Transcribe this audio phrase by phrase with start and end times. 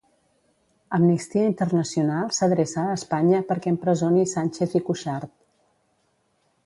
[0.97, 5.35] Amnistia Internacional s'adreça a Espanya perquè empresoni Sànchez i Cuixart.